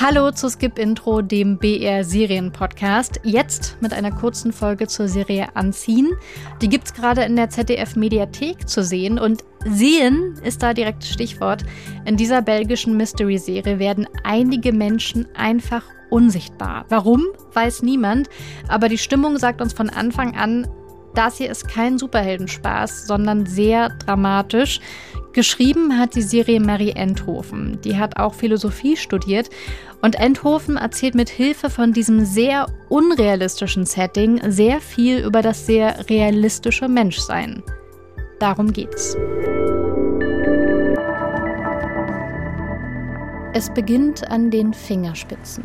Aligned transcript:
Hallo 0.00 0.30
zu 0.30 0.48
Skip 0.48 0.78
Intro, 0.78 1.22
dem 1.22 1.58
BR 1.58 2.04
Serien 2.04 2.52
Podcast. 2.52 3.18
Jetzt 3.24 3.78
mit 3.80 3.92
einer 3.92 4.12
kurzen 4.12 4.52
Folge 4.52 4.86
zur 4.86 5.08
Serie 5.08 5.56
Anziehen. 5.56 6.12
Die 6.62 6.68
gibt's 6.68 6.94
gerade 6.94 7.22
in 7.22 7.34
der 7.34 7.50
ZDF 7.50 7.96
Mediathek 7.96 8.68
zu 8.68 8.84
sehen 8.84 9.18
und 9.18 9.42
sehen 9.66 10.36
ist 10.44 10.62
da 10.62 10.72
direkt 10.72 11.02
Stichwort. 11.02 11.64
In 12.04 12.16
dieser 12.16 12.42
belgischen 12.42 12.96
Mystery 12.96 13.38
Serie 13.38 13.80
werden 13.80 14.06
einige 14.22 14.72
Menschen 14.72 15.26
einfach 15.34 15.82
unsichtbar. 16.10 16.84
Warum, 16.90 17.24
weiß 17.54 17.82
niemand, 17.82 18.28
aber 18.68 18.88
die 18.88 18.98
Stimmung 18.98 19.36
sagt 19.36 19.60
uns 19.60 19.72
von 19.72 19.90
Anfang 19.90 20.36
an, 20.36 20.68
das 21.18 21.38
hier 21.38 21.50
ist 21.50 21.66
kein 21.66 21.98
Superheldenspaß, 21.98 23.08
sondern 23.08 23.44
sehr 23.44 23.88
dramatisch. 23.88 24.78
Geschrieben 25.32 25.98
hat 25.98 26.14
die 26.14 26.22
Serie 26.22 26.60
Marie 26.60 26.92
Enthofen. 26.92 27.80
Die 27.82 27.96
hat 27.96 28.18
auch 28.18 28.34
Philosophie 28.34 28.96
studiert. 28.96 29.50
Und 30.00 30.14
Enthofen 30.14 30.76
erzählt 30.76 31.16
mit 31.16 31.28
Hilfe 31.28 31.70
von 31.70 31.92
diesem 31.92 32.24
sehr 32.24 32.66
unrealistischen 32.88 33.84
Setting 33.84 34.40
sehr 34.48 34.80
viel 34.80 35.18
über 35.24 35.42
das 35.42 35.66
sehr 35.66 36.08
realistische 36.08 36.86
Menschsein. 36.86 37.64
Darum 38.38 38.72
geht's. 38.72 39.16
Es 43.54 43.70
beginnt 43.74 44.30
an 44.30 44.52
den 44.52 44.72
Fingerspitzen. 44.72 45.64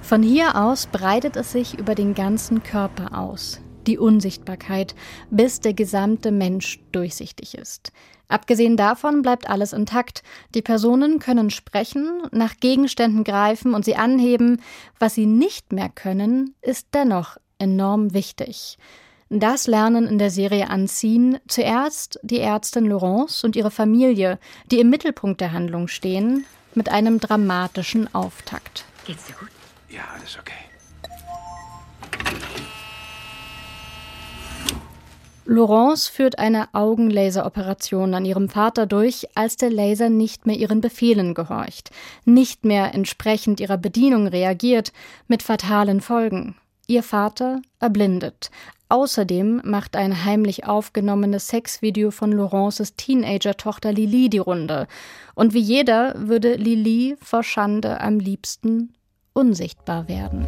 Von 0.00 0.22
hier 0.22 0.56
aus 0.56 0.86
breitet 0.86 1.36
es 1.36 1.52
sich 1.52 1.78
über 1.78 1.94
den 1.94 2.14
ganzen 2.14 2.62
Körper 2.62 3.18
aus 3.18 3.60
die 3.86 3.98
Unsichtbarkeit, 3.98 4.94
bis 5.30 5.60
der 5.60 5.74
gesamte 5.74 6.30
Mensch 6.32 6.80
durchsichtig 6.92 7.56
ist. 7.56 7.92
Abgesehen 8.28 8.76
davon 8.76 9.22
bleibt 9.22 9.48
alles 9.48 9.72
intakt. 9.72 10.22
Die 10.54 10.62
Personen 10.62 11.18
können 11.18 11.50
sprechen, 11.50 12.22
nach 12.32 12.56
Gegenständen 12.56 13.22
greifen 13.22 13.74
und 13.74 13.84
sie 13.84 13.96
anheben. 13.96 14.62
Was 14.98 15.14
sie 15.14 15.26
nicht 15.26 15.72
mehr 15.72 15.90
können, 15.90 16.54
ist 16.62 16.88
dennoch 16.94 17.36
enorm 17.58 18.14
wichtig. 18.14 18.78
Das 19.30 19.66
lernen 19.66 20.06
in 20.06 20.18
der 20.18 20.30
Serie 20.30 20.70
Anziehen 20.70 21.38
zuerst 21.48 22.18
die 22.22 22.40
Ärztin 22.40 22.86
Laurence 22.86 23.44
und 23.44 23.56
ihre 23.56 23.70
Familie, 23.70 24.38
die 24.70 24.80
im 24.80 24.90
Mittelpunkt 24.90 25.40
der 25.40 25.52
Handlung 25.52 25.88
stehen, 25.88 26.44
mit 26.74 26.88
einem 26.88 27.20
dramatischen 27.20 28.12
Auftakt. 28.14 28.84
Geht's 29.06 29.26
dir 29.26 29.34
gut? 29.34 29.48
Ja, 29.88 30.02
alles 30.14 30.38
okay. 30.38 30.73
Laurence 35.46 36.08
führt 36.08 36.38
eine 36.38 36.68
Augenlaseroperation 36.72 38.14
an 38.14 38.24
ihrem 38.24 38.48
Vater 38.48 38.86
durch, 38.86 39.28
als 39.34 39.56
der 39.56 39.70
Laser 39.70 40.08
nicht 40.08 40.46
mehr 40.46 40.56
ihren 40.56 40.80
Befehlen 40.80 41.34
gehorcht, 41.34 41.90
nicht 42.24 42.64
mehr 42.64 42.94
entsprechend 42.94 43.60
ihrer 43.60 43.76
Bedienung 43.76 44.26
reagiert, 44.26 44.92
mit 45.28 45.42
fatalen 45.42 46.00
Folgen. 46.00 46.56
Ihr 46.86 47.02
Vater 47.02 47.62
erblindet. 47.80 48.50
Außerdem 48.88 49.62
macht 49.64 49.96
ein 49.96 50.24
heimlich 50.24 50.66
aufgenommenes 50.66 51.48
Sexvideo 51.48 52.10
von 52.10 52.32
Laurences 52.32 52.94
Teenager-Tochter 52.96 53.92
Lili 53.92 54.28
die 54.28 54.38
Runde. 54.38 54.86
Und 55.34 55.54
wie 55.54 55.60
jeder 55.60 56.14
würde 56.16 56.54
Lili 56.54 57.16
vor 57.20 57.42
Schande 57.42 58.00
am 58.00 58.18
liebsten 58.18 58.94
unsichtbar 59.32 60.08
werden. 60.08 60.46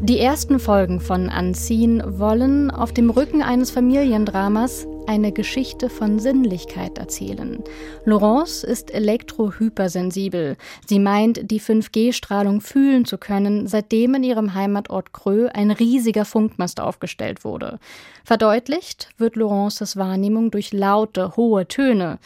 Die 0.00 0.20
ersten 0.20 0.60
Folgen 0.60 1.00
von 1.00 1.28
Anziehen 1.28 2.02
wollen 2.06 2.70
auf 2.70 2.92
dem 2.92 3.10
Rücken 3.10 3.42
eines 3.42 3.72
Familiendramas 3.72 4.86
eine 5.08 5.32
Geschichte 5.32 5.90
von 5.90 6.20
Sinnlichkeit 6.20 6.98
erzählen. 6.98 7.64
Laurence 8.04 8.62
ist 8.62 8.94
elektrohypersensibel. 8.94 10.56
Sie 10.86 11.00
meint, 11.00 11.50
die 11.50 11.60
5G-Strahlung 11.60 12.60
fühlen 12.60 13.06
zu 13.06 13.18
können, 13.18 13.66
seitdem 13.66 14.14
in 14.14 14.22
ihrem 14.22 14.54
Heimatort 14.54 15.12
Krö 15.12 15.48
ein 15.48 15.72
riesiger 15.72 16.24
Funkmast 16.24 16.80
aufgestellt 16.80 17.44
wurde. 17.44 17.80
Verdeutlicht 18.22 19.08
wird 19.18 19.34
Laurences 19.34 19.96
Wahrnehmung 19.96 20.52
durch 20.52 20.72
laute, 20.72 21.36
hohe 21.36 21.66
Töne. 21.66 22.18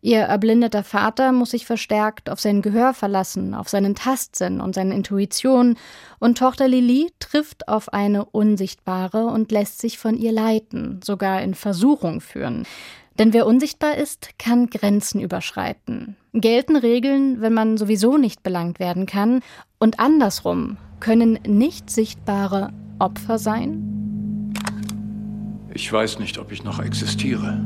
Ihr 0.00 0.20
erblindeter 0.20 0.84
Vater 0.84 1.32
muss 1.32 1.50
sich 1.50 1.66
verstärkt 1.66 2.30
auf 2.30 2.40
sein 2.40 2.62
Gehör 2.62 2.94
verlassen, 2.94 3.52
auf 3.52 3.68
seinen 3.68 3.96
Tastsinn 3.96 4.60
und 4.60 4.74
seine 4.74 4.94
Intuition, 4.94 5.76
und 6.20 6.38
Tochter 6.38 6.68
Lili 6.68 7.10
trifft 7.18 7.66
auf 7.68 7.92
eine 7.92 8.24
Unsichtbare 8.24 9.26
und 9.26 9.50
lässt 9.50 9.80
sich 9.80 9.98
von 9.98 10.16
ihr 10.16 10.30
leiten, 10.30 11.00
sogar 11.02 11.42
in 11.42 11.54
Versuchung 11.54 12.20
führen. 12.20 12.64
Denn 13.18 13.32
wer 13.32 13.46
unsichtbar 13.46 13.96
ist, 13.96 14.38
kann 14.38 14.70
Grenzen 14.70 15.20
überschreiten. 15.20 16.16
Gelten 16.32 16.76
Regeln, 16.76 17.40
wenn 17.40 17.52
man 17.52 17.76
sowieso 17.76 18.16
nicht 18.16 18.44
belangt 18.44 18.78
werden 18.78 19.06
kann, 19.06 19.40
und 19.80 19.98
andersrum 19.98 20.76
können 21.00 21.40
nicht 21.44 21.90
sichtbare 21.90 22.72
Opfer 23.00 23.38
sein? 23.38 24.54
Ich 25.74 25.92
weiß 25.92 26.20
nicht, 26.20 26.38
ob 26.38 26.52
ich 26.52 26.62
noch 26.62 26.78
existiere. 26.80 27.60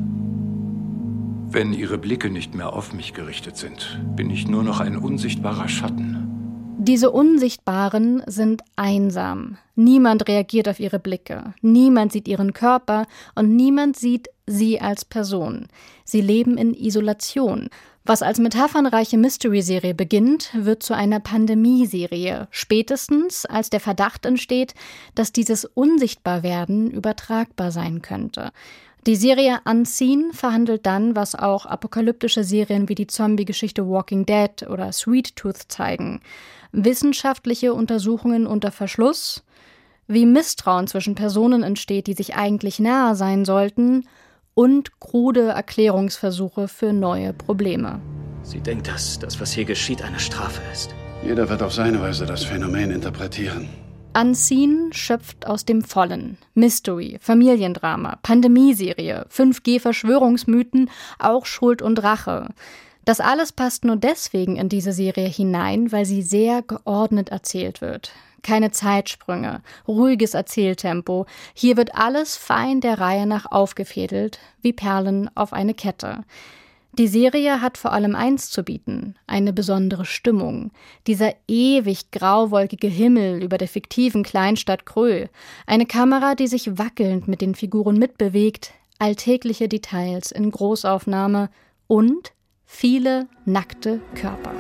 Wenn 1.54 1.74
Ihre 1.74 1.98
Blicke 1.98 2.30
nicht 2.30 2.54
mehr 2.54 2.72
auf 2.72 2.94
mich 2.94 3.12
gerichtet 3.12 3.58
sind, 3.58 4.00
bin 4.16 4.30
ich 4.30 4.48
nur 4.48 4.62
noch 4.62 4.80
ein 4.80 4.96
unsichtbarer 4.96 5.68
Schatten. 5.68 6.76
Diese 6.78 7.10
Unsichtbaren 7.10 8.22
sind 8.26 8.62
einsam. 8.74 9.58
Niemand 9.74 10.26
reagiert 10.28 10.66
auf 10.66 10.80
ihre 10.80 10.98
Blicke, 10.98 11.52
niemand 11.60 12.10
sieht 12.10 12.26
ihren 12.26 12.54
Körper 12.54 13.04
und 13.34 13.54
niemand 13.54 13.98
sieht 13.98 14.30
sie 14.46 14.80
als 14.80 15.04
Person. 15.04 15.66
Sie 16.06 16.22
leben 16.22 16.56
in 16.56 16.72
Isolation. 16.72 17.68
Was 18.04 18.22
als 18.22 18.38
metaphernreiche 18.38 19.18
Mystery-Serie 19.18 19.94
beginnt, 19.94 20.50
wird 20.54 20.82
zu 20.82 20.94
einer 20.94 21.20
Pandemie-Serie, 21.20 22.48
spätestens 22.50 23.44
als 23.44 23.68
der 23.68 23.80
Verdacht 23.80 24.24
entsteht, 24.24 24.74
dass 25.14 25.32
dieses 25.32 25.66
Unsichtbarwerden 25.66 26.91
übertragbar 26.91 27.70
sein 27.70 28.00
könnte. 28.00 28.52
Die 29.04 29.16
Serie 29.16 29.58
Unseen 29.64 30.32
verhandelt 30.32 30.86
dann, 30.86 31.16
was 31.16 31.34
auch 31.34 31.66
apokalyptische 31.66 32.44
Serien 32.44 32.88
wie 32.88 32.94
die 32.94 33.08
Zombie-Geschichte 33.08 33.88
Walking 33.88 34.26
Dead 34.26 34.68
oder 34.68 34.92
Sweet 34.92 35.34
Tooth 35.34 35.58
zeigen. 35.66 36.20
Wissenschaftliche 36.70 37.74
Untersuchungen 37.74 38.46
unter 38.46 38.70
Verschluss, 38.70 39.42
wie 40.06 40.24
Misstrauen 40.24 40.86
zwischen 40.86 41.16
Personen 41.16 41.64
entsteht, 41.64 42.06
die 42.06 42.14
sich 42.14 42.36
eigentlich 42.36 42.78
nahe 42.78 43.16
sein 43.16 43.44
sollten, 43.44 44.06
und 44.54 45.00
krude 45.00 45.48
Erklärungsversuche 45.48 46.68
für 46.68 46.92
neue 46.92 47.32
Probleme. 47.32 48.00
Sie 48.44 48.60
denkt, 48.60 48.86
dass 48.86 49.18
das, 49.18 49.41
was 49.41 49.52
hier 49.52 49.64
geschieht, 49.64 50.02
eine 50.02 50.20
Strafe 50.20 50.60
ist. 50.72 50.94
Jeder 51.24 51.48
wird 51.48 51.62
auf 51.62 51.72
seine 51.72 52.00
Weise 52.00 52.24
das 52.26 52.44
Phänomen 52.44 52.92
interpretieren. 52.92 53.68
Unseen 54.14 54.92
schöpft 54.92 55.46
aus 55.46 55.64
dem 55.64 55.82
Vollen. 55.82 56.36
Mystery, 56.54 57.18
Familiendrama, 57.20 58.18
Pandemieserie, 58.22 59.26
5G-Verschwörungsmythen, 59.30 60.90
auch 61.18 61.46
Schuld 61.46 61.80
und 61.80 62.02
Rache. 62.02 62.48
Das 63.04 63.20
alles 63.20 63.52
passt 63.52 63.84
nur 63.84 63.96
deswegen 63.96 64.56
in 64.56 64.68
diese 64.68 64.92
Serie 64.92 65.28
hinein, 65.28 65.92
weil 65.92 66.04
sie 66.04 66.22
sehr 66.22 66.62
geordnet 66.62 67.30
erzählt 67.30 67.80
wird. 67.80 68.12
Keine 68.42 68.70
Zeitsprünge, 68.70 69.62
ruhiges 69.88 70.34
Erzähltempo. 70.34 71.26
Hier 71.54 71.76
wird 71.76 71.94
alles 71.94 72.36
fein 72.36 72.80
der 72.80 73.00
Reihe 73.00 73.26
nach 73.26 73.50
aufgefädelt, 73.50 74.40
wie 74.60 74.72
Perlen 74.72 75.30
auf 75.34 75.52
eine 75.52 75.74
Kette. 75.74 76.24
Die 76.98 77.08
Serie 77.08 77.62
hat 77.62 77.78
vor 77.78 77.92
allem 77.92 78.14
eins 78.14 78.50
zu 78.50 78.62
bieten, 78.62 79.14
eine 79.26 79.54
besondere 79.54 80.04
Stimmung. 80.04 80.72
Dieser 81.06 81.32
ewig 81.48 82.10
grauwolkige 82.10 82.88
Himmel 82.88 83.42
über 83.42 83.56
der 83.56 83.69
fiktiven 83.69 84.22
Kleinstadt 84.22 84.84
Krö, 84.84 85.26
eine 85.66 85.86
Kamera, 85.86 86.34
die 86.34 86.48
sich 86.48 86.76
wackelnd 86.76 87.28
mit 87.28 87.41
den 87.41 87.54
Figuren 87.54 87.97
mitbewegt, 87.97 88.72
alltägliche 88.98 89.69
Details 89.69 90.32
in 90.32 90.50
Großaufnahme 90.50 91.48
und 91.86 92.32
viele 92.66 93.26
nackte 93.47 94.03
Körper. 94.15 94.53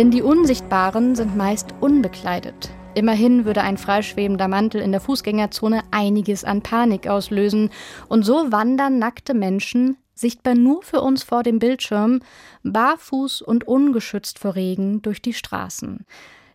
Denn 0.00 0.10
die 0.10 0.22
Unsichtbaren 0.22 1.14
sind 1.14 1.36
meist 1.36 1.74
unbekleidet. 1.78 2.70
Immerhin 2.94 3.44
würde 3.44 3.60
ein 3.60 3.76
freischwebender 3.76 4.48
Mantel 4.48 4.80
in 4.80 4.92
der 4.92 5.00
Fußgängerzone 5.02 5.82
einiges 5.90 6.42
an 6.42 6.62
Panik 6.62 7.06
auslösen. 7.06 7.68
Und 8.08 8.22
so 8.22 8.50
wandern 8.50 8.98
nackte 8.98 9.34
Menschen, 9.34 9.98
sichtbar 10.14 10.54
nur 10.54 10.82
für 10.82 11.02
uns 11.02 11.22
vor 11.22 11.42
dem 11.42 11.58
Bildschirm, 11.58 12.20
barfuß 12.62 13.42
und 13.42 13.68
ungeschützt 13.68 14.38
vor 14.38 14.54
Regen 14.54 15.02
durch 15.02 15.20
die 15.20 15.34
Straßen. 15.34 16.06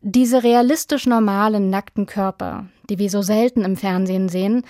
Diese 0.01 0.41
realistisch 0.41 1.05
normalen 1.05 1.69
nackten 1.69 2.07
Körper, 2.07 2.65
die 2.89 2.97
wir 2.97 3.11
so 3.11 3.21
selten 3.21 3.61
im 3.61 3.77
Fernsehen 3.77 4.27
sehen, 4.27 4.63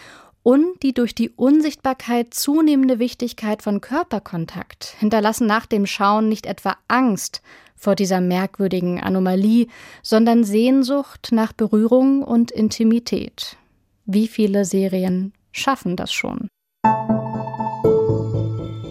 und 0.46 0.84
die 0.84 0.94
durch 0.94 1.16
die 1.16 1.32
Unsichtbarkeit 1.32 2.36
zunehmende 2.36 3.00
Wichtigkeit 3.00 3.64
von 3.64 3.82
Körperkontakt 3.82 4.96
hinterlassen 5.00 5.48
nach 5.48 5.66
dem 5.66 5.88
Schauen 5.88 6.30
nicht 6.30 6.46
etwa 6.46 6.78
Angst 6.88 7.42
vor 7.76 7.96
dieser 7.96 8.22
merkwürdigen 8.22 9.02
Anomalie, 9.02 9.66
sondern 10.04 10.44
Sehnsucht 10.44 11.30
nach 11.32 11.52
Berührung 11.52 12.22
und 12.22 12.52
Intimität. 12.52 13.58
Wie 14.06 14.28
viele 14.28 14.66
Serien 14.66 15.34
schaffen 15.52 15.96
das 15.96 16.14
schon? 16.14 16.48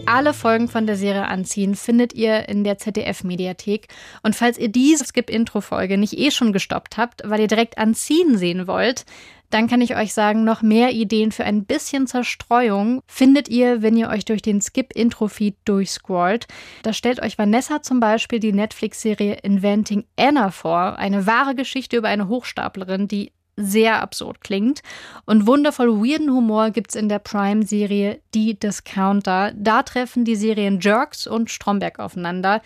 Alle 0.07 0.35
Folgen 0.35 0.69
von 0.69 0.87
der 0.87 0.97
Serie 0.97 1.27
Anziehen 1.27 1.77
findet 1.77 2.15
ihr 2.15 2.49
in 2.49 2.65
der 2.65 2.79
ZDF-Mediathek. 2.79 3.89
Und 4.23 4.35
falls 4.35 4.59
ihr 4.59 4.69
diese 4.69 5.05
Skip-Intro-Folge 5.05 5.99
nicht 5.99 6.19
eh 6.19 6.31
schon 6.31 6.53
gestoppt 6.53 6.97
habt, 6.97 7.23
weil 7.25 7.41
ihr 7.41 7.47
direkt 7.47 7.79
Anziehen 7.79 8.39
sehen 8.39 8.67
wollt, 8.67 9.07
dann 9.55 9.69
kann 9.69 9.81
ich 9.81 9.95
euch 9.95 10.13
sagen, 10.13 10.43
noch 10.43 10.63
mehr 10.63 10.91
Ideen 10.91 11.31
für 11.31 11.45
ein 11.45 11.65
bisschen 11.65 12.09
Zerstreuung 12.09 13.03
findet 13.07 13.49
ihr, 13.49 13.83
wenn 13.83 13.97
ihr 13.97 14.09
euch 14.09 14.25
durch 14.25 14.43
den 14.43 14.61
Skip-Intro-Feed 14.61 15.57
durchscrollt. 15.65 16.49
Da 16.83 16.93
stellt 16.93 17.23
euch 17.23 17.39
Vanessa 17.39 17.81
zum 17.81 18.01
Beispiel 18.01 18.41
die 18.41 18.53
Netflix-Serie 18.53 19.35
Inventing 19.45 20.07
Anna 20.19 20.51
vor, 20.51 20.99
eine 20.99 21.29
wahre 21.29 21.55
Geschichte 21.55 21.97
über 21.97 22.09
eine 22.09 22.27
Hochstaplerin, 22.27 23.07
die 23.07 23.31
sehr 23.57 24.03
absurd 24.03 24.41
klingt. 24.41 24.81
Und 25.25 25.47
wundervoll 25.47 26.01
weirden 26.01 26.33
Humor 26.33 26.71
gibt 26.71 26.91
es 26.91 26.97
in 26.97 27.09
der 27.09 27.21
Prime-Serie 27.21 28.21
Die 28.35 28.59
Discounter. 28.59 29.53
Da 29.55 29.85
treffen 29.85 30.25
die 30.25 30.35
Serien 30.35 30.81
Jerks 30.81 31.29
und 31.29 31.49
Stromberg 31.49 32.01
aufeinander. 32.01 32.61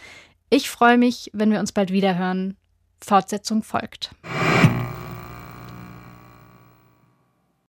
Ich 0.49 0.71
freue 0.71 0.97
mich, 0.97 1.31
wenn 1.35 1.51
wir 1.51 1.61
uns 1.61 1.73
bald 1.73 1.93
wieder 1.93 2.17
hören. 2.17 2.57
Fortsetzung 2.99 3.63
folgt. 3.63 4.11